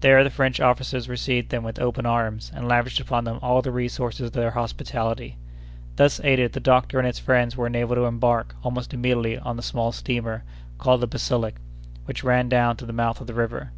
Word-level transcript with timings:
There 0.00 0.22
the 0.22 0.28
French 0.28 0.60
officers 0.60 1.08
received 1.08 1.48
them 1.48 1.62
with 1.64 1.78
open 1.78 2.04
arms, 2.04 2.52
and 2.54 2.68
lavished 2.68 3.00
upon 3.00 3.24
them 3.24 3.38
all 3.40 3.62
the 3.62 3.72
resources 3.72 4.26
of 4.26 4.34
their 4.34 4.50
hospitality. 4.50 5.38
Thus 5.96 6.20
aided, 6.22 6.52
the 6.52 6.60
doctor 6.60 6.98
and 6.98 7.06
his 7.06 7.18
friends 7.18 7.56
were 7.56 7.68
enabled 7.68 7.96
to 7.96 8.04
embark 8.04 8.54
almost 8.62 8.92
immediately 8.92 9.38
on 9.38 9.56
the 9.56 9.62
small 9.62 9.90
steamer 9.90 10.44
called 10.76 11.00
the 11.00 11.06
Basilic, 11.06 11.54
which 12.04 12.22
ran 12.22 12.50
down 12.50 12.76
to 12.76 12.84
the 12.84 12.92
mouth 12.92 13.22
of 13.22 13.26
the 13.26 13.32
river. 13.32 13.72